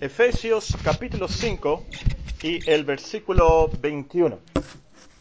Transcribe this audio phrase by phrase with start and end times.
[0.00, 1.84] Efesios capítulo 5
[2.42, 4.38] y el versículo 21.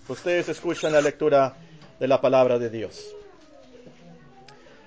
[0.07, 1.57] Ustedes escuchan la lectura
[1.99, 3.13] de la palabra de Dios.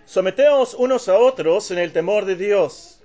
[0.07, 3.03] Someteos unos a otros en el temor de Dios.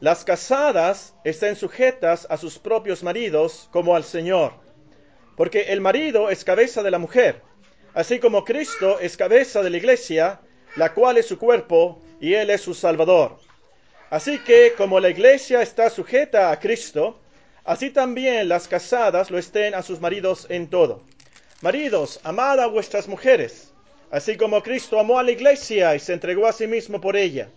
[0.00, 4.54] Las casadas estén sujetas a sus propios maridos como al Señor,
[5.36, 7.42] porque el marido es cabeza de la mujer,
[7.92, 10.40] así como Cristo es cabeza de la iglesia,
[10.76, 13.36] la cual es su cuerpo y él es su Salvador.
[14.12, 17.18] Así que como la iglesia está sujeta a Cristo,
[17.64, 21.02] así también las casadas lo estén a sus maridos en todo.
[21.62, 23.72] Maridos, amad a vuestras mujeres,
[24.10, 27.48] así como Cristo amó a la iglesia y se entregó a sí mismo por ella,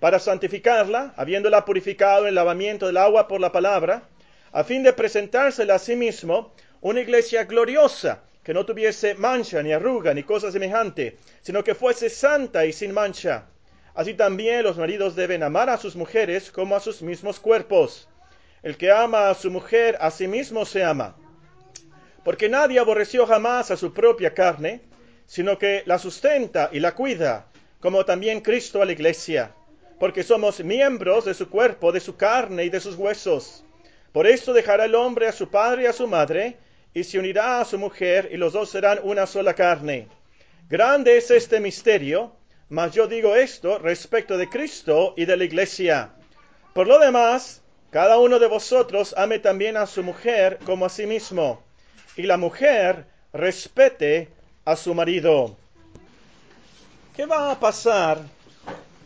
[0.00, 4.08] para santificarla, habiéndola purificado en el lavamiento del agua por la palabra,
[4.52, 9.74] a fin de presentársela a sí mismo una iglesia gloriosa, que no tuviese mancha, ni
[9.74, 13.44] arruga, ni cosa semejante, sino que fuese santa y sin mancha.
[13.98, 18.08] Así también los maridos deben amar a sus mujeres como a sus mismos cuerpos.
[18.62, 21.16] El que ama a su mujer a sí mismo se ama.
[22.22, 24.82] Porque nadie aborreció jamás a su propia carne,
[25.26, 27.48] sino que la sustenta y la cuida,
[27.80, 29.52] como también Cristo a la iglesia,
[29.98, 33.64] porque somos miembros de su cuerpo, de su carne y de sus huesos.
[34.12, 36.56] Por esto dejará el hombre a su padre y a su madre,
[36.94, 40.06] y se unirá a su mujer, y los dos serán una sola carne.
[40.68, 42.37] Grande es este misterio,
[42.70, 46.10] mas yo digo esto respecto de Cristo y de la iglesia.
[46.74, 51.06] Por lo demás, cada uno de vosotros ame también a su mujer como a sí
[51.06, 51.62] mismo,
[52.16, 54.28] y la mujer respete
[54.64, 55.56] a su marido.
[57.16, 58.18] ¿Qué va a pasar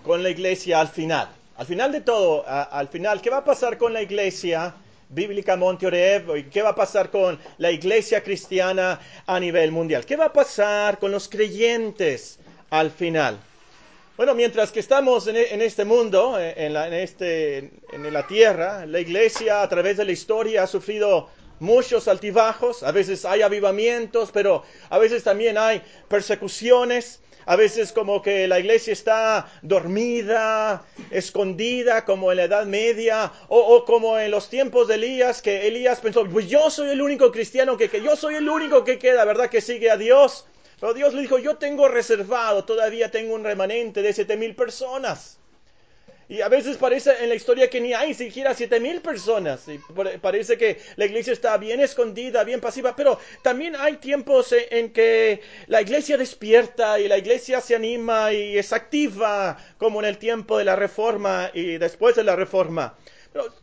[0.04, 1.28] con la iglesia al final?
[1.56, 4.74] Al final de todo, al final, ¿qué va a pasar con la iglesia
[5.08, 6.36] bíblica Monteoreb?
[6.36, 10.04] ¿Y qué va a pasar con la iglesia cristiana a nivel mundial?
[10.04, 13.38] ¿Qué va a pasar con los creyentes al final?
[14.14, 18.84] Bueno, mientras que estamos en, este mundo, eh, en la, en, este, en la tierra,
[18.84, 24.30] la iglesia a través de la historia ha sufrido muchos altibajos, a veces hay avivamientos,
[24.30, 32.04] pero a veces también hay persecuciones, a veces como que la iglesia está dormida, escondida,
[32.04, 36.00] como en la Edad Media, o, o, como en los tiempos de Elías, que Elías
[36.00, 39.24] pensó, pues yo soy el único cristiano que, que yo soy el único que queda,
[39.24, 39.48] ¿verdad?
[39.48, 40.46] Que sigue a Dios.
[40.82, 45.38] Pero Dios le dijo, yo tengo reservado, todavía tengo un remanente de siete mil personas.
[46.28, 49.68] Y a veces parece en la historia que ni hay siquiera siete mil personas.
[49.68, 49.78] Y
[50.18, 52.96] parece que la iglesia está bien escondida, bien pasiva.
[52.96, 58.58] Pero también hay tiempos en que la iglesia despierta y la iglesia se anima y
[58.58, 62.96] es activa, como en el tiempo de la reforma y después de la reforma.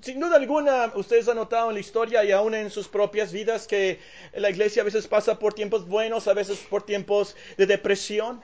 [0.02, 3.68] Sin duda alguna, ustedes han notado en la historia y aún en sus propias vidas
[3.68, 4.00] que
[4.34, 8.42] la iglesia a veces pasa por tiempos buenos, a veces por tiempos de depresión.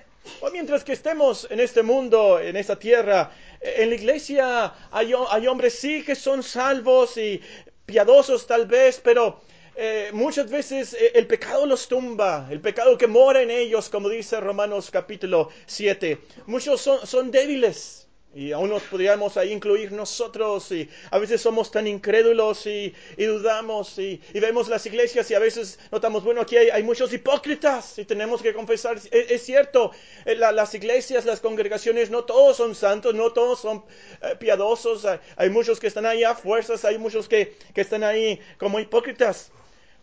[0.52, 5.14] Mientras que estemos en este mundo, en esta tierra, en la iglesia hay,
[5.48, 7.42] hombres sí que son salvos y
[7.86, 9.42] piadosos tal vez, pero
[9.76, 14.10] eh, muchas veces eh, el pecado los tumba, el pecado que mora en ellos, como
[14.10, 16.20] dice Romanos capítulo 7.
[16.48, 18.05] Muchos son débiles,
[18.36, 23.98] y aún nos podríamos ahí incluir nosotros y a veces somos tan incrédulos y, dudamos
[23.98, 28.42] y, vemos las iglesias y a veces notamos, bueno, aquí hay, muchos hipócritas y tenemos
[28.42, 29.92] que confesar, es, cierto,
[30.26, 33.86] eh, las iglesias, las congregaciones, no todos son santos, no todos son
[34.22, 35.08] eh, piadosos,
[35.38, 39.50] hay, muchos que están ahí a fuerzas, hay muchos que, que están ahí como hipócritas,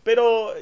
[0.03, 0.55] pero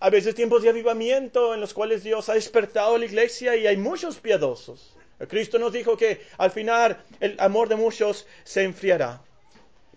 [0.00, 3.78] a veces tiempos de avivamiento en los cuales Dios ha despertado la iglesia y hay
[3.78, 4.96] muchos piadosos.
[5.28, 9.22] Cristo nos dijo que al final el amor de muchos se enfriará.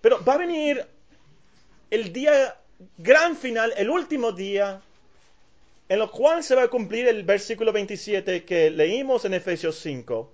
[0.02, 0.86] Pero va a venir
[1.92, 2.56] el día
[2.98, 4.82] gran final, el último día,
[5.90, 10.34] en lo cual se va a cumplir el versículo 27 que leímos en Efesios 5.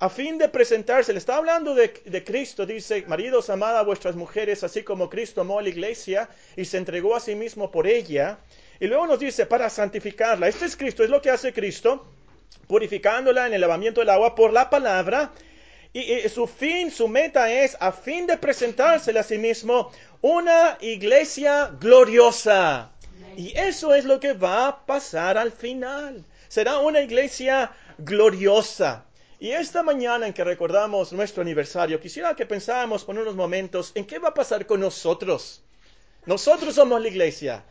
[0.00, 4.64] A fin de presentarse, le está hablando de, Cristo, dice, maridos, amad a vuestras mujeres,
[4.64, 8.38] así como Cristo amó a la iglesia y se entregó a sí mismo por ella.
[8.80, 10.48] Y luego nos dice, para santificarla.
[10.48, 12.04] Este es Cristo, es lo que hace Cristo
[12.66, 15.32] purificándola en el lavamiento del agua por la palabra.
[15.92, 19.92] Y, su fin, su meta es a fin de presentársela a sí mismo
[20.22, 22.90] una iglesia gloriosa.
[23.36, 26.24] Y eso es lo que va a pasar al final.
[26.48, 29.04] Será una iglesia gloriosa.
[29.38, 34.04] Y esta mañana en que recordamos nuestro aniversario, quisiera que pensáramos por unos momentos en
[34.04, 35.62] qué va a pasar con nosotros.
[36.26, 37.64] Nosotros somos la iglesia.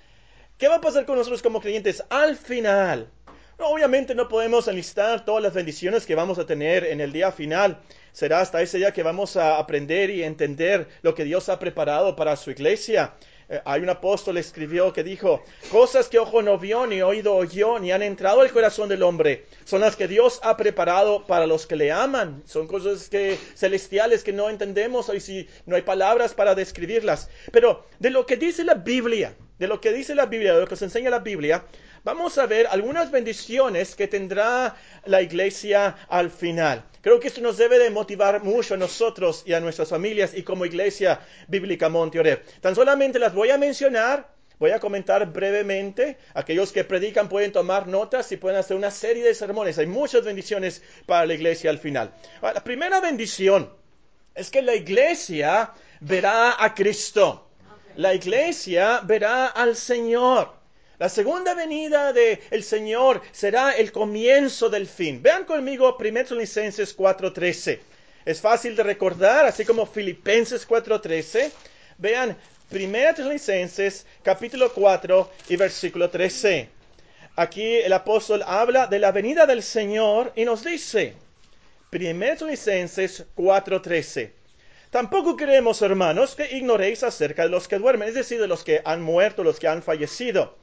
[0.57, 3.09] ¿Qué va a pasar con nosotros como creyentes al final?
[3.59, 7.79] Obviamente no podemos enlistar todas las bendiciones que vamos a tener en el día final.
[8.11, 12.15] Será hasta ese día que vamos a aprender y entender lo que Dios ha preparado
[12.15, 13.13] para su iglesia.
[13.49, 17.77] Eh, hay un apóstol escribió que dijo, cosas que ojo no vio, ni oído oyó,
[17.77, 21.67] ni han entrado al corazón del hombre, son las que Dios ha preparado para los
[21.67, 22.41] que le aman.
[22.45, 27.29] Son cosas que, celestiales que no entendemos y si no hay palabras para describirlas.
[27.51, 30.67] Pero de lo que dice la Biblia, de lo que dice la Biblia, de lo
[30.67, 31.65] que se enseña la Biblia,
[32.03, 36.83] vamos a ver algunas bendiciones que tendrá la iglesia al final.
[37.01, 40.43] Creo que esto nos debe de motivar mucho a nosotros y a nuestras familias y
[40.43, 42.43] como iglesia bíblica Monteoreb.
[42.61, 44.29] Tan solamente las voy a mencionar,
[44.59, 46.17] voy a comentar brevemente.
[46.33, 49.77] Aquellos que predican pueden tomar notas y pueden hacer una serie de sermones.
[49.77, 52.13] Hay muchas bendiciones para la iglesia al final.
[52.41, 53.69] La primera bendición
[54.35, 57.49] es que la iglesia verá a Cristo.
[57.95, 60.62] La iglesia verá al Señor.
[61.03, 65.21] La segunda venida del Señor será el comienzo del fin.
[65.21, 67.79] Vean conmigo 1 Licenses 4.13.
[68.23, 71.51] Es fácil de recordar, así como Filipenses 4.13.
[71.97, 72.37] Vean
[72.71, 76.69] 1 Licenses capítulo 4 y versículo 13.
[77.35, 81.15] Aquí el apóstol habla de la venida del Señor y nos dice,
[81.91, 84.31] 1 Licenses 4.13.
[84.89, 88.81] Tampoco queremos, hermanos, que ignoréis acerca de los que duermen, es decir, de los que
[88.85, 90.62] han muerto, los que han fallecido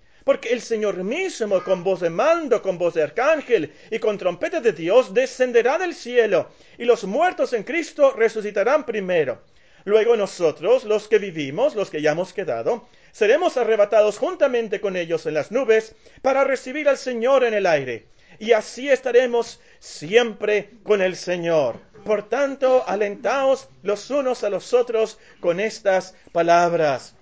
[0.23, 4.61] Porque el Señor mismo, con voz de mando, con voz de arcángel y con trompeta
[4.61, 9.41] de Dios, descenderá del cielo, y los muertos en Cristo resucitarán primero.
[9.83, 15.25] Luego nosotros, los que vivimos, los que ya hemos quedado, seremos arrebatados juntamente con ellos
[15.25, 18.05] en las nubes para recibir al Señor en el aire.
[18.37, 21.79] Y así estaremos siempre con el Señor.
[22.05, 27.15] Por tanto, alentaos los unos a los otros con estas palabras.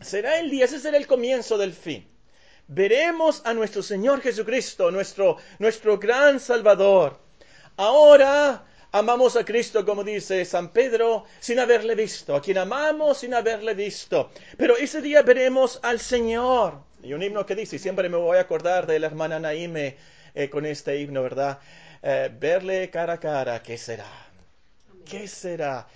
[0.00, 2.11] Será el día, ese será el comienzo del fin
[2.74, 7.18] veremos a nuestro Señor Jesucristo, nuestro, nuestro gran Salvador.
[7.76, 13.34] Ahora amamos a Cristo, como dice San Pedro, sin haberle visto, a quien amamos sin
[13.34, 14.30] haberle visto.
[14.56, 16.80] Pero ese día veremos al Señor.
[17.02, 19.96] Y un himno que dice, y siempre me voy a acordar de la hermana Naime
[20.34, 21.58] eh, con este himno, ¿verdad?
[22.02, 24.10] Eh, verle cara a cara, ¿qué será?
[25.04, 25.86] ¿Qué será?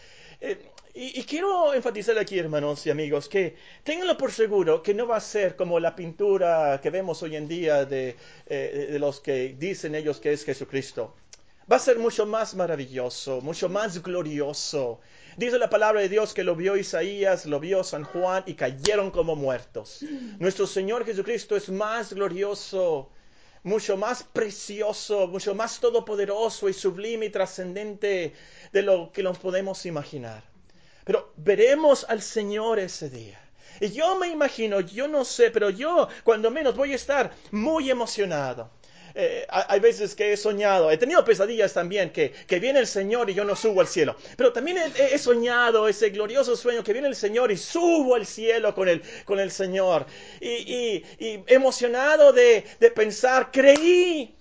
[0.41, 0.59] Eh,
[0.99, 3.55] y, quiero enfatizar aquí, hermanos y amigos, que
[3.85, 7.47] tenganlo por seguro que no va a ser como la pintura que vemos hoy en
[7.47, 8.17] día de,
[8.47, 11.15] eh, de los que dicen ellos que es Jesucristo.
[11.71, 15.01] Va a ser mucho más maravilloso, mucho más glorioso.
[15.37, 19.11] Dice la palabra de Dios que lo vio Isaías, lo vio San Juan y cayeron
[19.11, 20.03] como muertos.
[20.39, 23.11] Nuestro Señor Jesucristo es más glorioso,
[23.65, 28.33] mucho más precioso, mucho más todopoderoso y sublime y trascendente
[28.73, 30.56] de lo que nos podemos imaginar.
[31.37, 33.41] Veremos al Señor ese día.
[33.81, 37.91] Y yo me imagino, yo no sé, pero yo cuando menos voy a estar muy
[37.91, 38.71] emocionado.
[39.19, 43.31] Eh, hay veces que he soñado, he tenido pesadillas también, que, que, viene el Señor
[43.31, 44.15] y yo no subo al cielo.
[44.37, 48.75] Pero también he, soñado ese glorioso sueño que viene el Señor y subo al cielo
[48.75, 50.05] con el, con el Señor.
[50.39, 54.36] Y, y, y emocionado de, de pensar, creí,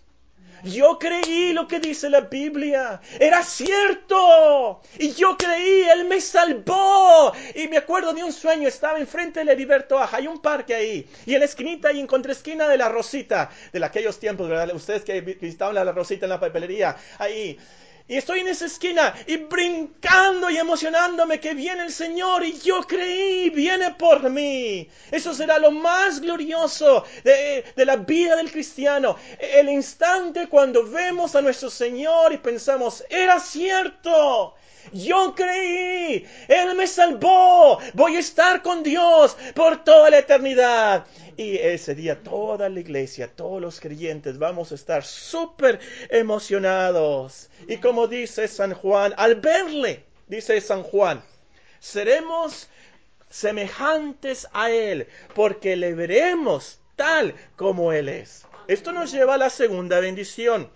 [0.65, 3.01] yo creí lo que dice la Biblia.
[3.19, 4.81] Era cierto.
[5.00, 7.33] Y yo creí, Él me salvó.
[7.53, 11.07] Y me acuerdo de un sueño, estaba enfrente de Heriberto Aja, hay un parque ahí.
[11.25, 14.73] Y en la esquinita y en contraesquina de la Rosita, de aquellos tiempos, ¿verdad?
[14.75, 17.57] Ustedes que visitaban la Rosita en la papelería, ahí.
[18.07, 22.84] Y estoy en esa esquina y brincando y emocionándome que viene el Señor y yo
[22.84, 24.88] creí, viene por mí.
[25.10, 29.15] Eso será lo más glorioso de, de, la vida del cristiano.
[29.39, 34.53] El instante cuando vemos a nuestro Señor y pensamos, era cierto.
[34.94, 41.06] Yo creí, Él me salvó, voy a estar con Dios por toda la eternidad.
[41.38, 45.79] Y ese día toda la iglesia, todos los creyentes vamos a estar súper
[46.10, 47.50] emocionados.
[47.68, 51.24] Y como dice San Juan, al verle, dice San Juan,
[51.80, 52.70] seremos
[53.30, 58.46] semejantes a Él, porque le veremos tal como Él es.
[58.68, 60.70] Esto nos lleva a la segunda bendición.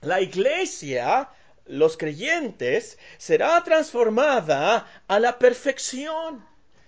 [0.00, 1.28] La iglesia,
[1.66, 6.44] los creyentes, será transformada a la perfección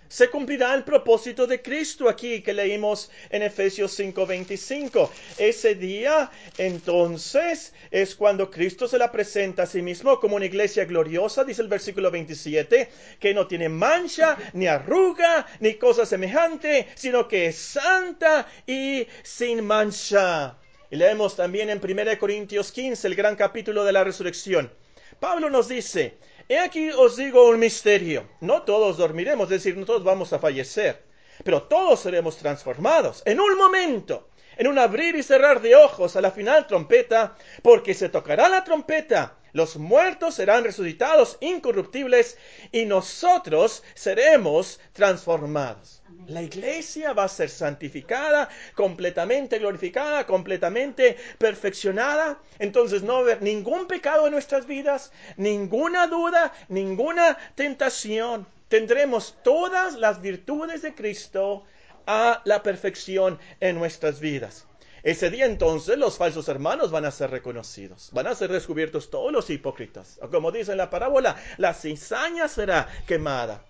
[0.08, 5.10] se cumplirá el propósito de Cristo aquí que leímos en Efesios 5:25.
[5.38, 10.84] Ese día entonces es cuando Cristo se la presenta a sí mismo como una iglesia
[10.84, 17.28] gloriosa, dice el versículo 27, que no tiene mancha, ni arruga, ni cosa semejante, sino
[17.28, 20.58] que es santa y sin mancha.
[20.90, 24.70] Y leemos también en 1 Corintios 15, el gran capítulo de la resurrección.
[25.18, 29.84] Pablo nos dice, he aquí os digo un misterio, no todos dormiremos, es decir, no
[29.84, 31.02] todos vamos a fallecer,
[31.44, 36.20] pero todos seremos transformados en un momento, en un abrir y cerrar de ojos a
[36.20, 42.38] la final trompeta, porque se tocará la trompeta, los muertos serán resucitados incorruptibles
[42.72, 46.02] y nosotros seremos transformados.
[46.26, 52.40] La iglesia va a ser santificada, completamente glorificada, completamente perfeccionada.
[52.58, 58.46] Entonces no va a haber ningún pecado en nuestras vidas, ninguna duda, ninguna tentación.
[58.68, 61.64] Tendremos todas las virtudes de Cristo
[62.06, 64.66] a la perfección en nuestras vidas.
[65.02, 69.30] Ese día entonces los falsos hermanos van a ser reconocidos, van a ser descubiertos todos
[69.30, 70.18] los hipócritas.
[70.32, 73.64] Como dice en la parábola, la cizaña será quemada.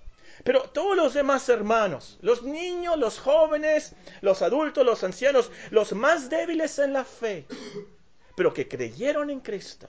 [0.47, 6.31] Pero todos los demás hermanos, los niños, los jóvenes, los adultos, los ancianos, los más
[6.31, 7.47] débiles en la fe,
[8.37, 9.88] pero que creyeron en Cristo,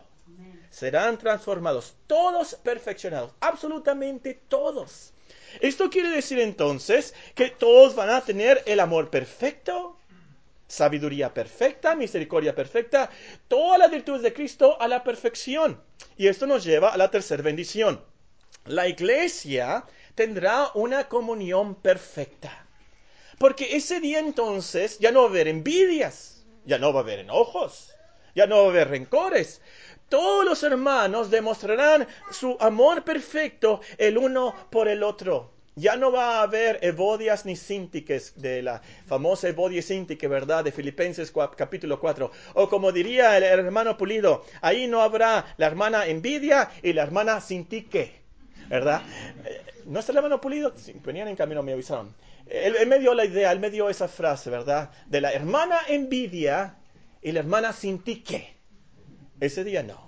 [0.71, 5.13] serán transformados, todos perfeccionados, absolutamente todos.
[5.61, 9.99] Esto quiere decir entonces que todos van a tener el amor perfecto,
[10.67, 13.11] sabiduría perfecta, misericordia perfecta,
[13.47, 15.79] todas las virtudes de Cristo a la perfección.
[16.17, 18.01] Y esto nos lleva a la tercera bendición.
[18.65, 19.85] La iglesia
[20.17, 22.65] tendrá una comunión perfecta.
[23.37, 27.19] Porque ese día entonces ya no va a haber envidias, ya no va a haber
[27.19, 27.93] enojos,
[28.33, 29.61] ya no va a haber rencores.
[30.09, 35.51] Todos los hermanos demostrarán su amor perfecto el uno por el otro.
[35.75, 40.63] Ya no va a haber evodias ni síntiques de la famosa evodia síntique, ¿verdad?
[40.63, 42.31] De Filipenses capítulo 4.
[42.55, 47.39] O como diría el hermano Pulido, ahí no habrá la hermana envidia y la hermana
[47.39, 48.26] sintique,
[48.69, 49.01] ¿verdad?
[49.45, 50.73] Eh, ¿No está el hermano Pulido?
[51.03, 52.13] venían en camino, me avisaron.
[52.49, 54.91] Él, me dio la idea, él me dio esa frase, ¿verdad?
[55.07, 56.75] De la hermana envidia
[57.21, 58.55] y la hermana sintique.
[59.39, 60.07] Ese día no.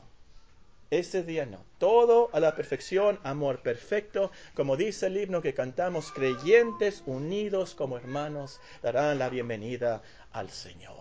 [0.89, 1.63] Ese día no.
[1.77, 4.31] Todo a la perfección, amor perfecto.
[4.53, 10.01] Como dice el himno que cantamos, creyentes unidos como hermanos darán la bienvenida
[10.31, 10.98] al Señor.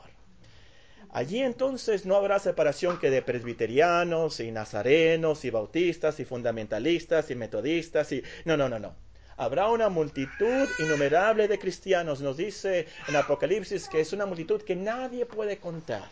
[1.11, 7.35] Allí entonces no habrá separación que de presbiterianos y nazarenos y bautistas y fundamentalistas y
[7.35, 8.23] metodistas y...
[8.45, 8.95] No, no, no, no.
[9.37, 14.75] Habrá una multitud innumerable de cristianos, nos dice en Apocalipsis, que es una multitud que
[14.75, 16.11] nadie puede contar,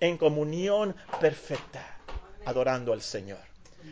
[0.00, 1.98] en comunión perfecta
[2.44, 3.40] adorando al Señor.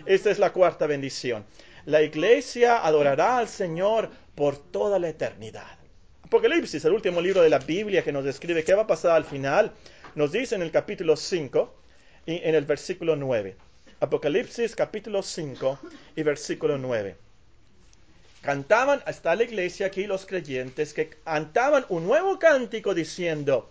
[0.06, 1.44] Esta es la cuarta bendición.
[1.86, 5.78] La iglesia adorará al Señor por toda la eternidad.
[6.22, 9.24] Apocalipsis, el último libro de la Biblia que nos describe qué va a pasar al
[9.24, 9.72] final,
[10.14, 11.74] nos dice en el capítulo 5
[12.26, 13.56] y en el versículo 9.
[14.00, 15.78] Apocalipsis capítulo 5
[16.16, 17.16] y versículo 9.
[18.42, 23.70] Cantaban hasta la iglesia aquí los creyentes que cantaban un nuevo cántico diciendo,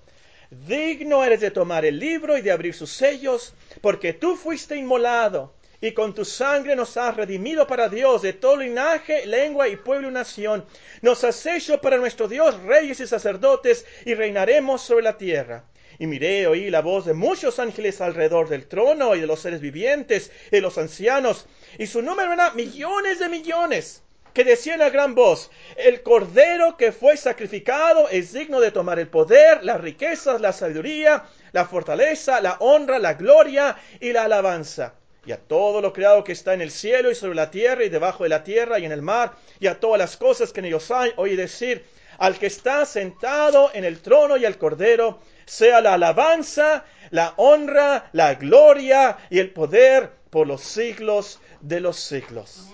[0.50, 5.53] digno eres de tomar el libro y de abrir sus sellos, porque tú fuiste inmolado,
[5.81, 10.10] y con tu sangre nos has redimido para Dios de todo linaje, lengua y pueblo
[10.10, 10.65] y nación.
[11.01, 15.65] Nos has hecho para nuestro Dios reyes y sacerdotes, y reinaremos sobre la tierra.
[16.01, 19.62] Y miré, oí la voz de muchos ángeles alrededor del trono y de los seres
[19.62, 21.46] vivientes y de los ancianos,
[21.77, 24.01] y su número era millones de millones
[24.34, 29.10] que decían a gran voz, el cordero que fue sacrificado es digno de tomar el
[29.10, 34.96] poder, las riquezas, la sabiduría, la fortaleza, la honra, la gloria y la alabanza.
[35.27, 37.89] Y a todo lo creado que está en el cielo y sobre la tierra y
[37.89, 40.65] debajo de la tierra y en el mar, y a todas las cosas que en
[40.65, 41.86] ellos hay, oí decir,
[42.17, 45.20] al que está sentado en el trono y al cordero,
[45.51, 51.98] sea la alabanza, la honra, la gloria y el poder por los siglos de los
[51.98, 52.72] siglos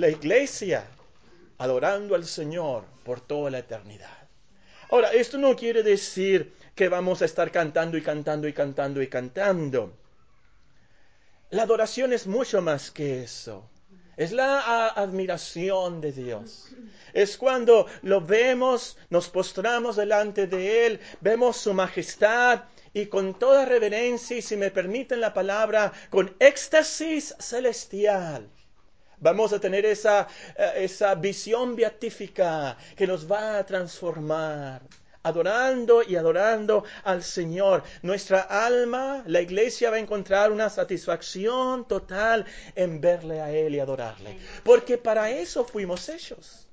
[0.00, 0.84] la iglesia
[1.58, 4.16] adorando al Señor por toda la eternidad.
[4.90, 9.08] Ahora, esto no quiere decir que vamos a estar cantando y cantando y cantando y
[9.08, 9.92] cantando.
[11.50, 13.68] La adoración es mucho más que eso.
[14.20, 16.68] Es la admiración de Dios.
[17.14, 23.64] Es cuando lo vemos, nos postramos delante de Él, vemos su majestad y con toda
[23.64, 28.46] reverencia y si me permiten la palabra, con éxtasis celestial
[29.22, 34.82] Vamos a tener esa, eh, esa visión beatífica que nos va a transformar
[35.22, 37.82] adorando y adorando al Señor.
[38.02, 43.80] Nuestra alma, la iglesia va a encontrar una satisfacción total en verle a Él y
[43.80, 44.36] adorarle.
[44.64, 46.66] Porque para eso fuimos hechos.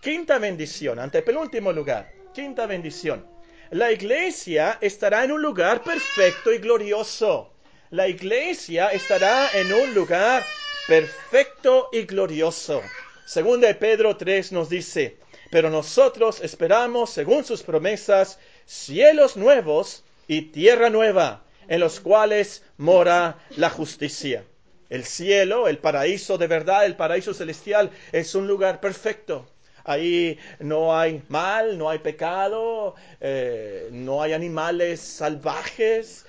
[0.00, 2.12] Quinta bendición, ante penúltimo lugar.
[2.32, 3.26] Quinta bendición.
[3.70, 7.52] La iglesia estará en un lugar perfecto y glorioso.
[7.90, 10.44] La iglesia estará en un lugar
[10.86, 12.82] perfecto y glorioso.
[13.24, 15.16] Segunda de Pedro 3 nos dice,
[15.54, 23.38] pero nosotros esperamos, según sus promesas, cielos nuevos y tierra nueva, en los cuales mora
[23.50, 24.42] la justicia.
[24.90, 29.46] El cielo, el paraíso de verdad, el paraíso celestial, es un lugar perfecto.
[29.84, 36.26] Ahí no hay mal, no hay pecado, eh, no hay animales salvajes.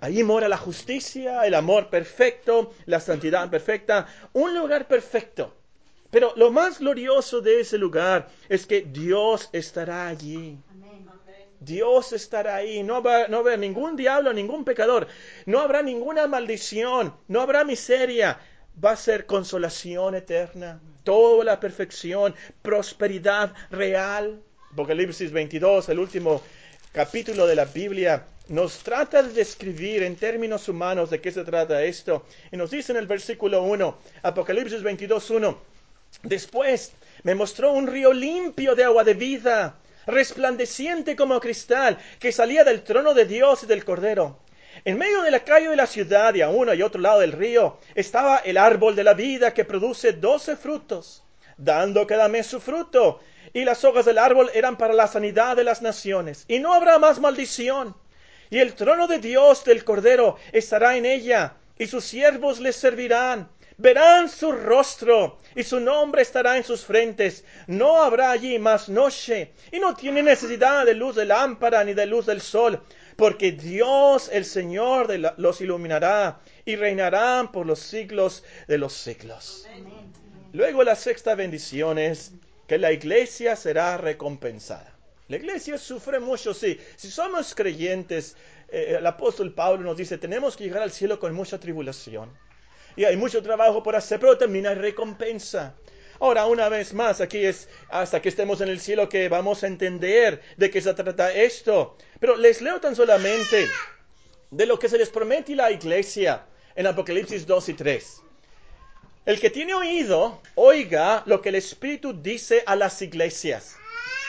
[0.00, 5.52] Ahí mora la justicia, el amor perfecto, la santidad perfecta, un lugar perfecto.
[6.14, 10.56] Pero lo más glorioso de ese lugar es que Dios estará allí.
[11.58, 15.08] Dios estará ahí, no va, no haber ningún diablo, ningún pecador,
[15.44, 18.38] no habrá ninguna maldición, no habrá miseria,
[18.82, 24.40] va a ser consolación eterna, toda la perfección, prosperidad real.
[24.70, 26.42] Apocalipsis 22, el último
[26.92, 31.82] capítulo de la Biblia, nos trata de describir en términos humanos de qué se trata
[31.82, 32.24] esto.
[32.52, 35.73] Y nos dice en el versículo 1, Apocalipsis 22, 1,
[36.22, 36.92] después
[37.22, 42.82] me mostró un río limpio de agua de vida resplandeciente como cristal, que salía del
[42.82, 44.38] trono de Dios y del Cordero.
[44.84, 47.32] En medio de la calle de la ciudad y a uno y otro lado del
[47.32, 51.22] río estaba el árbol de la vida que produce doce frutos,
[51.56, 53.20] dando cada mes su fruto,
[53.52, 56.98] y las hojas del árbol eran para la sanidad de las naciones, y no habrá
[56.98, 57.94] más maldición.
[58.50, 63.48] Y el trono de Dios del Cordero estará en ella, y sus siervos les servirán
[63.76, 67.44] verán su rostro y su nombre estará en sus frentes.
[67.66, 72.06] No habrá allí más noche y no tiene necesidad de luz de lámpara ni de
[72.06, 72.80] luz del sol,
[73.16, 79.66] porque Dios el Señor los iluminará y reinarán por los siglos de los siglos.
[80.52, 82.32] Luego la sexta bendición es
[82.68, 84.92] que la iglesia será recompensada.
[85.26, 86.78] La iglesia sufre mucho, sí.
[86.96, 88.36] Si somos creyentes,
[88.68, 92.30] eh, el apóstol Pablo nos dice, tenemos que llegar al cielo con mucha tribulación
[92.96, 95.74] y hay mucho trabajo por hacer, pero también hay recompensa.
[96.20, 99.66] Ahora, una vez más, aquí es hasta que estemos en el cielo que vamos a
[99.66, 101.96] entender de qué se trata esto.
[102.20, 103.68] Pero les leo tan solamente
[104.50, 106.46] de lo que se les promete a la iglesia
[106.76, 108.20] en Apocalipsis 2 y 3.
[109.26, 113.76] El que tiene oído, oiga lo que el Espíritu dice a las iglesias.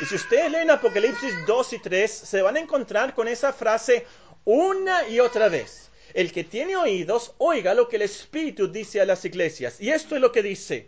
[0.01, 4.05] Y si ustedes leen Apocalipsis 2 y 3, se van a encontrar con esa frase
[4.43, 5.91] una y otra vez.
[6.15, 9.81] El que tiene oídos, oiga lo que el Espíritu dice a las iglesias.
[9.81, 10.87] Y esto es lo que dice.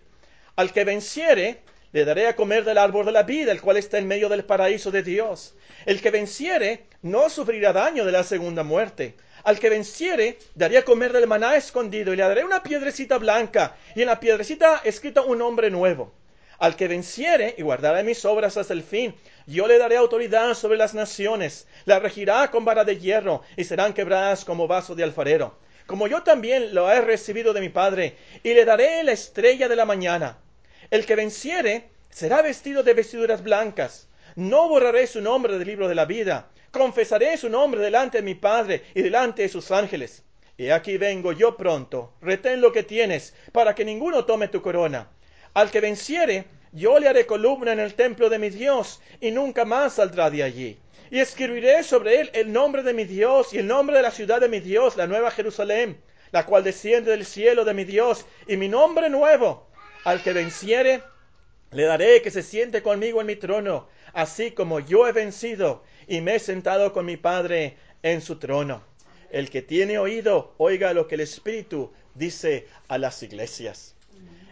[0.55, 1.59] Al que venciere,
[1.91, 4.45] le daré a comer del árbol de la vida, el cual está en medio del
[4.45, 5.53] paraíso de Dios.
[5.85, 9.15] El que venciere, no sufrirá daño de la segunda muerte.
[9.43, 13.75] Al que venciere, daré a comer del maná escondido, y le daré una piedrecita blanca,
[13.95, 16.13] y en la piedrecita escrito un nombre nuevo.
[16.59, 19.13] Al que venciere y guardará mis obras hasta el fin,
[19.45, 23.93] yo le daré autoridad sobre las naciones, la regirá con vara de hierro y serán
[23.93, 25.55] quebradas como vaso de alfarero.
[25.85, 29.75] Como yo también lo he recibido de mi Padre, y le daré la estrella de
[29.75, 30.39] la mañana.
[30.89, 34.09] El que venciere será vestido de vestiduras blancas.
[34.35, 36.49] No borraré su nombre del libro de la vida.
[36.71, 40.23] Confesaré su nombre delante de mi Padre y delante de sus ángeles.
[40.57, 42.13] Y aquí vengo yo pronto.
[42.19, 45.07] Retén lo que tienes, para que ninguno tome tu corona.
[45.57, 49.65] Al que venciere, yo le haré columna en el templo de mi Dios y nunca
[49.65, 50.77] más saldrá de allí.
[51.09, 54.39] Y escribiré sobre él el nombre de mi Dios y el nombre de la ciudad
[54.39, 55.99] de mi Dios, la nueva Jerusalén,
[56.31, 59.67] la cual desciende del cielo de mi Dios, y mi nombre nuevo.
[60.03, 61.01] Al que venciere,
[61.71, 66.21] le daré que se siente conmigo en mi trono, así como yo he vencido y
[66.21, 68.83] me he sentado con mi Padre en su trono.
[69.31, 73.96] El que tiene oído, oiga lo que el Espíritu dice a las iglesias.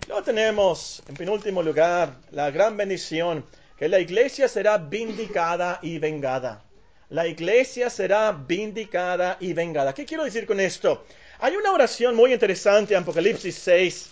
[0.07, 3.43] Luego tenemos, en penúltimo lugar, la gran bendición,
[3.75, 6.63] que la iglesia será vindicada y vengada.
[7.09, 9.95] La iglesia será vindicada y vengada.
[9.95, 11.05] ¿Qué quiero decir con esto?
[11.39, 14.09] Hay una oración muy interesante Apocalipsis 6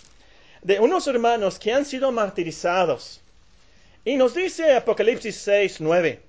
[0.62, 3.20] de unos hermanos que han sido martirizados.
[4.04, 6.20] Y nos dice Apocalipsis 6, 9,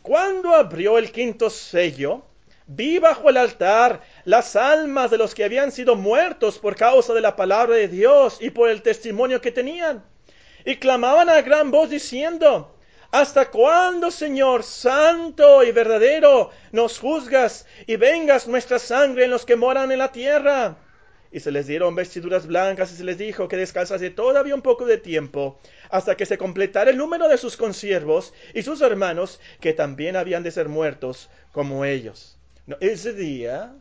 [0.00, 2.24] cuando abrió el quinto sello,
[2.66, 7.20] Vi bajo el altar las almas de los que habían sido muertos por causa de
[7.20, 10.04] la palabra de Dios y por el testimonio que tenían.
[10.64, 12.74] Y clamaban a gran voz diciendo,
[13.10, 19.56] ¿Hasta cuándo, Señor, santo y verdadero, nos juzgas y vengas nuestra sangre en los que
[19.56, 20.78] moran en la tierra?
[21.30, 24.86] Y se les dieron vestiduras blancas y se les dijo que descansase todavía un poco
[24.86, 25.58] de tiempo,
[25.90, 30.42] hasta que se completara el número de sus consiervos y sus hermanos, que también habían
[30.42, 32.38] de ser muertos como ellos
[32.80, 33.74] ese día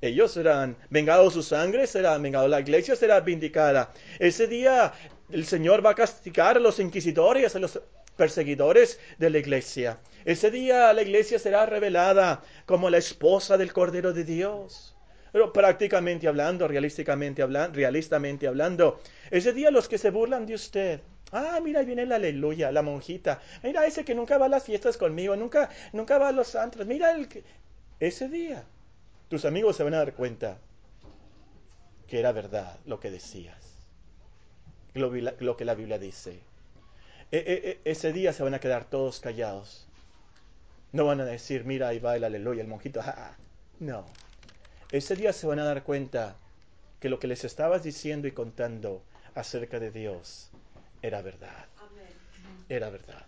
[0.00, 3.92] ellos serán vengados, su sangre será vengada, la iglesia será vindicada.
[4.18, 4.92] Ese día
[5.30, 7.80] el Señor va a castigar a los inquisidores, a los
[8.16, 9.98] perseguidores de la iglesia.
[10.24, 14.96] Ese día la iglesia será revelada como la esposa del Cordero de Dios.
[15.32, 21.00] Pero prácticamente hablando, realísticamente hablando, realistamente hablando, ese día los que se burlan de usted,
[21.32, 23.40] Ah, mira, ahí viene la aleluya, la monjita.
[23.62, 26.84] Mira ese que nunca va a las fiestas conmigo, nunca, nunca va a los santos.
[26.86, 27.44] Mira el que...
[28.00, 28.64] ese día
[29.30, 30.58] tus amigos se van a dar cuenta
[32.08, 33.56] que era verdad lo que decías,
[34.92, 36.40] lo, lo que la Biblia dice.
[37.30, 39.86] E, e, e, ese día se van a quedar todos callados.
[40.90, 43.00] No van a decir, mira, ahí va el aleluya, el monjito.
[43.78, 44.04] No.
[44.90, 46.34] Ese día se van a dar cuenta
[46.98, 49.04] que lo que les estabas diciendo y contando
[49.36, 50.50] acerca de Dios
[51.02, 51.66] era verdad.
[52.68, 53.24] Era verdad.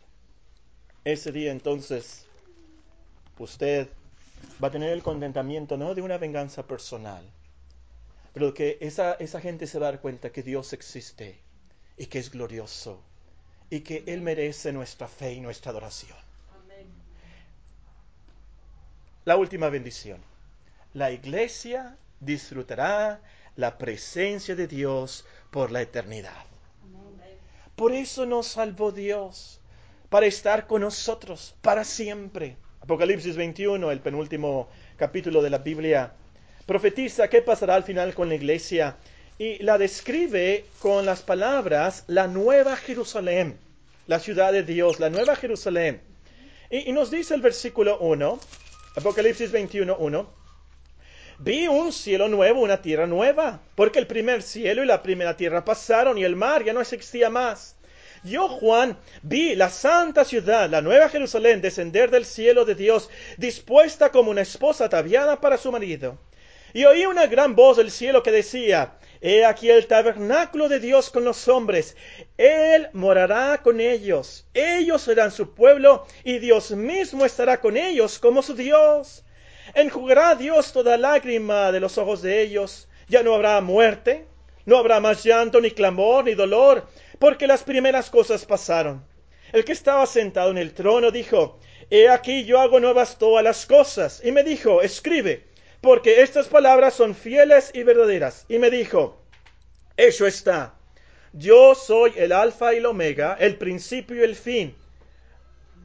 [1.04, 2.26] Ese día entonces
[3.38, 3.86] usted
[4.62, 7.24] va a tener el contentamiento no de una venganza personal,
[8.32, 11.38] pero que esa, esa gente se va a dar cuenta que Dios existe
[11.96, 13.02] y que es glorioso
[13.70, 16.18] y que Él merece nuestra fe y nuestra adoración.
[19.24, 20.20] La última bendición.
[20.94, 23.20] La iglesia disfrutará
[23.56, 26.44] la presencia de Dios por la eternidad.
[27.76, 29.60] Por eso nos salvó Dios,
[30.08, 32.56] para estar con nosotros para siempre.
[32.82, 36.14] Apocalipsis 21, el penúltimo capítulo de la Biblia,
[36.66, 38.96] profetiza qué pasará al final con la iglesia
[39.38, 43.56] y la describe con las palabras la nueva Jerusalén,
[44.08, 46.02] la ciudad de Dios, la nueva Jerusalén.
[46.70, 48.40] Y, nos dice el versículo 1,
[48.96, 50.34] Apocalipsis 21, 1,
[51.38, 55.64] vi un cielo nuevo, una tierra nueva, porque el primer cielo y la primera tierra
[55.64, 57.76] pasaron y el mar ya no existía más.
[58.24, 64.12] Yo, Juan, vi la santa ciudad, la nueva Jerusalén, descender del cielo de Dios, dispuesta
[64.12, 66.18] como una esposa ataviada para su marido.
[66.72, 71.10] Y oí una gran voz del cielo que decía, He aquí el tabernáculo de Dios
[71.10, 71.96] con los hombres.
[72.38, 74.46] Él morará con ellos.
[74.54, 79.24] Ellos serán su pueblo y Dios mismo estará con ellos como su Dios.
[79.74, 82.88] Enjugará Dios toda lágrima de los ojos de ellos.
[83.08, 84.26] Ya no habrá muerte,
[84.64, 86.86] no habrá más llanto, ni clamor, ni dolor,
[87.22, 89.06] porque las primeras cosas pasaron.
[89.52, 93.64] El que estaba sentado en el trono dijo, He aquí yo hago nuevas todas las
[93.64, 94.20] cosas.
[94.24, 95.44] Y me dijo, escribe,
[95.80, 98.44] porque estas palabras son fieles y verdaderas.
[98.48, 99.22] Y me dijo,
[99.96, 100.74] Hecho está.
[101.32, 104.74] Yo soy el alfa y el omega, el principio y el fin.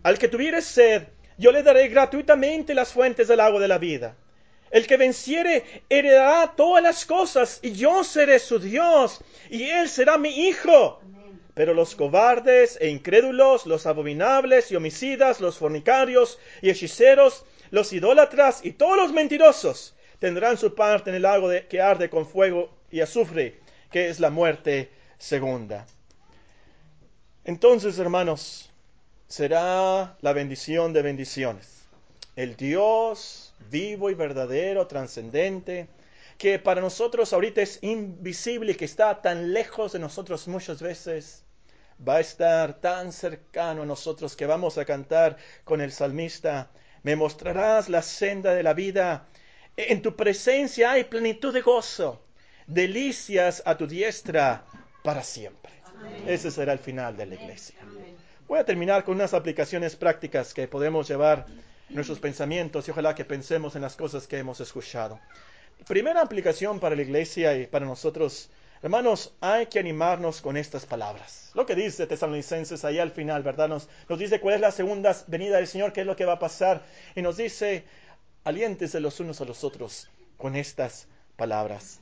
[0.02, 1.04] Al que tuviere sed,
[1.38, 4.16] yo le daré gratuitamente las fuentes del agua de la vida.
[4.72, 9.22] El que venciere heredará todas las cosas, y yo seré su Dios,
[9.52, 11.00] y él será mi hijo.
[11.58, 18.64] Pero los cobardes e incrédulos, los abominables y homicidas, los fornicarios y hechiceros, los idólatras
[18.64, 23.00] y todos los mentirosos tendrán su parte en el lago que arde con fuego y
[23.02, 25.88] azufre, que es la muerte segunda.
[27.44, 28.70] Entonces, hermanos,
[29.28, 31.88] será la bendición de bendiciones.
[32.36, 35.88] El Dios vivo y verdadero, trascendente,
[36.38, 41.44] que para nosotros ahorita es invisible y que está tan lejos de nosotros muchas veces,
[42.06, 46.70] va a estar tan cercano a nosotros que vamos a cantar con el salmista,
[47.04, 49.28] me mostrarás la senda de la vida,
[49.76, 52.22] en tu presencia hay plenitud de gozo,
[52.66, 54.66] delicias a tu diestra
[55.04, 55.72] para siempre.
[56.26, 57.78] Ese será el final de la iglesia.
[58.48, 61.46] Voy a terminar con unas aplicaciones prácticas que podemos llevar
[61.90, 65.20] nuestros pensamientos y ojalá que pensemos en las cosas que hemos escuchado.
[65.88, 68.50] Primera aplicación para la iglesia y para nosotros
[68.82, 71.52] Hermanos, hay que animarnos con estas palabras.
[71.56, 73.68] Lo que dice Tesalonicenses ahí al final, ¿verdad?
[73.68, 76.34] Nos, nos dice cuál es la segunda venida del Señor, qué es lo que va
[76.34, 76.84] a pasar.
[77.16, 77.86] Y nos dice,
[78.44, 82.00] aliéntese los unos a los otros con estas palabras.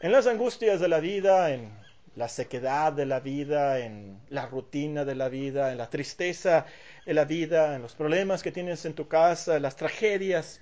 [0.00, 1.72] En las angustias de la vida, en
[2.14, 6.66] la sequedad de la vida, en la rutina de la vida, en la tristeza
[7.06, 10.60] de la vida, en los problemas que tienes en tu casa, en las tragedias,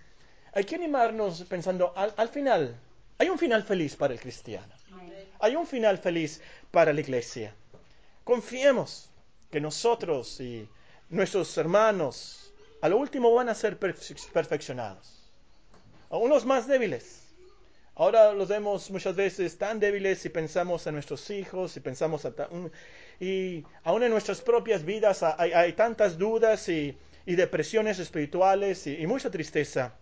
[0.52, 2.76] hay que animarnos pensando, al, al final,
[3.18, 4.72] hay un final feliz para el cristiano.
[5.44, 7.54] Hay un final feliz para la iglesia.
[8.24, 9.10] Confiemos
[9.50, 10.66] que nosotros y
[11.10, 15.30] nuestros hermanos a lo último van a ser perfeccionados.
[16.08, 17.20] Aún los más débiles.
[17.94, 22.26] Ahora los vemos muchas veces tan débiles y pensamos en nuestros hijos y pensamos
[23.20, 29.30] y aún en nuestras propias vidas hay, tantas dudas y, depresiones espirituales y, y, mucha
[29.30, 29.92] tristeza.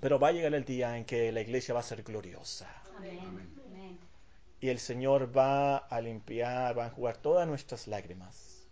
[0.00, 2.68] Pero va a llegar el día en que la iglesia va a ser gloriosa.
[2.96, 3.65] Amén
[4.60, 8.66] y el Señor va a limpiar, va a jugar todas nuestras lágrimas.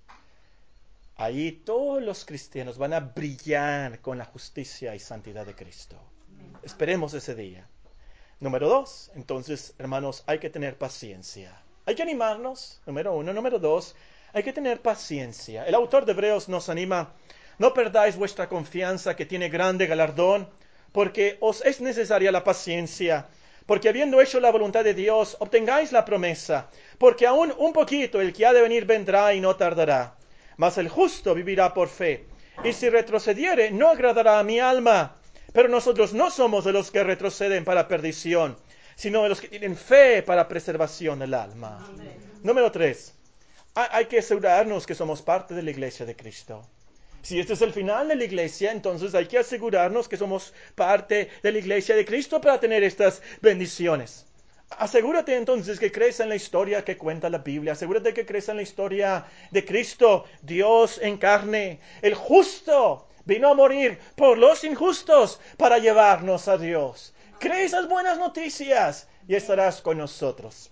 [1.16, 5.96] Ahí todos los cristianos van a brillar con la justicia y santidad de Cristo.
[6.62, 7.68] Esperemos ese día.
[8.40, 11.62] Número dos, entonces, hermanos, hay que tener paciencia.
[11.86, 13.32] Hay que animarnos, número uno.
[13.32, 13.94] Número dos,
[14.32, 15.64] hay que tener paciencia.
[15.66, 17.12] El autor de Hebreos nos anima,
[17.58, 20.48] no perdáis vuestra confianza que tiene grande galardón,
[20.90, 23.28] porque os es necesaria la paciencia
[23.66, 28.32] porque habiendo hecho la voluntad de Dios, obtengáis la promesa, porque aún un poquito el
[28.32, 30.14] que ha de venir vendrá y no tardará.
[30.56, 32.26] Mas el justo vivirá por fe,
[32.62, 35.16] y si retrocediere, no agradará a mi alma.
[35.52, 38.56] Pero nosotros no somos de los que retroceden para perdición,
[38.96, 41.88] sino de los que tienen fe para preservación del alma.
[42.42, 43.14] Número tres,
[43.74, 46.66] hay que asegurarnos que somos parte de la iglesia de Cristo.
[47.24, 51.30] Si este es el final de la iglesia, entonces hay que asegurarnos que somos parte
[51.42, 54.26] de la iglesia de Cristo para tener estas bendiciones.
[54.68, 57.72] Asegúrate entonces que crees en la historia que cuenta la Biblia.
[57.72, 63.08] Asegúrate que crees en la historia de Cristo, Dios en carne, el justo.
[63.24, 67.14] Vino a morir por los injustos para llevarnos a Dios.
[67.38, 70.70] Cree esas buenas noticias y estarás con nosotros.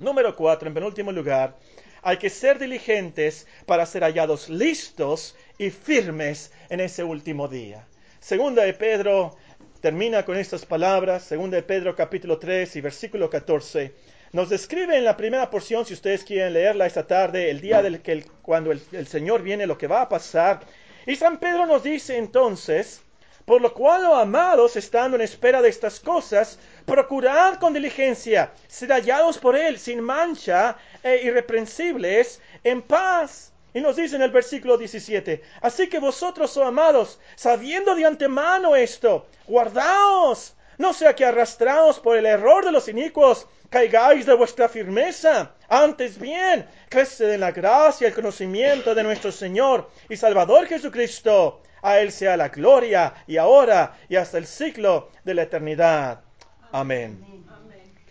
[0.00, 1.58] Número cuatro, en penúltimo lugar,
[2.00, 7.86] hay que ser diligentes para ser hallados listos y firmes en ese último día.
[8.20, 9.36] Segunda de Pedro
[9.80, 13.94] termina con estas palabras, segunda de Pedro capítulo 3 y versículo 14.
[14.32, 18.00] Nos describe en la primera porción, si ustedes quieren leerla esta tarde, el día del
[18.00, 20.60] que cuando el, Señor viene, lo que va a pasar.
[21.06, 23.02] Y San Pedro nos dice entonces,
[23.44, 28.90] por lo cual, oh amados, estando en espera de estas cosas, procurad con diligencia ser
[28.90, 34.78] hallados por Él sin mancha e irreprensibles en paz y nos dice en el versículo
[34.78, 41.98] 17, así que vosotros, oh amados, sabiendo de antemano esto, guardaos, no sea que arrastraos
[41.98, 45.52] por el error de los inicuos, caigáis de vuestra firmeza.
[45.68, 51.60] Antes bien, crece en la gracia y el conocimiento de nuestro Señor y Salvador Jesucristo.
[51.82, 56.20] A Él sea la gloria y ahora y hasta el ciclo de la eternidad.
[56.72, 57.44] Amén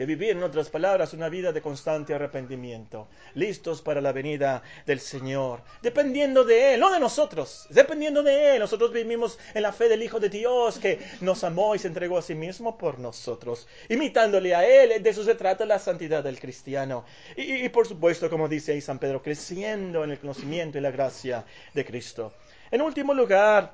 [0.03, 4.99] que vivir, en otras palabras, una vida de constante arrepentimiento, listos para la venida del
[4.99, 8.59] Señor, dependiendo de Él, no de nosotros, dependiendo de Él.
[8.59, 12.17] Nosotros vivimos en la fe del Hijo de Dios que nos amó y se entregó
[12.17, 15.01] a sí mismo por nosotros, imitándole a Él.
[15.01, 17.05] De eso se trata la santidad del cristiano.
[17.37, 20.91] Y, y por supuesto, como dice ahí San Pedro, creciendo en el conocimiento y la
[20.91, 22.33] gracia de Cristo.
[22.71, 23.71] En último lugar,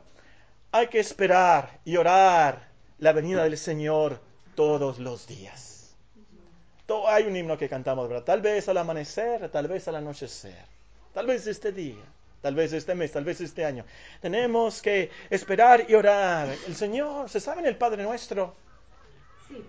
[0.72, 4.22] hay que esperar y orar la venida del Señor
[4.54, 5.79] todos los días
[7.08, 8.23] hay un himno que cantamos, ¿verdad?
[8.23, 10.65] Tal vez al amanecer, tal vez al anochecer,
[11.13, 12.04] tal vez este día,
[12.41, 13.86] tal vez este mes, tal vez este año.
[14.21, 16.47] Tenemos que esperar y orar.
[16.67, 18.56] El Señor, ¿se saben el Padre Nuestro?
[19.47, 19.63] Sí.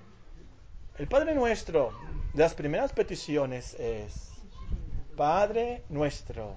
[0.99, 1.93] El Padre Nuestro,
[2.33, 4.31] de las primeras peticiones es,
[5.17, 6.57] Padre Nuestro,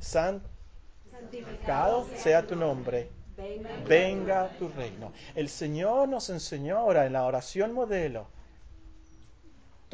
[0.00, 3.08] santificado sea tu nombre.
[3.88, 5.12] Venga tu reino.
[5.34, 8.28] El Señor nos enseñó ahora en la oración modelo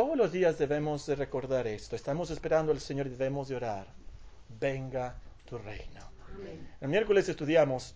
[0.01, 1.95] todos los días debemos de recordar esto.
[1.95, 3.87] Estamos esperando al Señor y debemos de orar.
[4.59, 6.01] Venga tu reino.
[6.81, 7.95] El miércoles estudiamos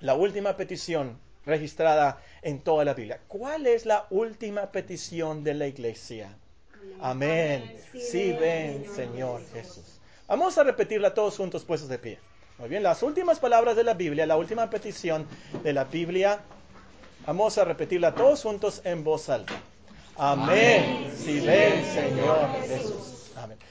[0.00, 3.20] la última petición registrada en toda la Biblia.
[3.28, 6.36] ¿Cuál es la última petición de la iglesia?
[7.00, 7.72] Amén.
[7.92, 10.00] Sí, ven, Señor Jesús.
[10.26, 12.18] Vamos a repetirla todos juntos puestos de pie.
[12.58, 15.28] Muy bien, las últimas palabras de la Biblia, la última petición
[15.62, 16.40] de la Biblia,
[17.24, 19.54] vamos a repetirla todos juntos en voz alta.
[20.16, 21.10] Amén.
[21.16, 23.21] Si ven, Señor Jesús.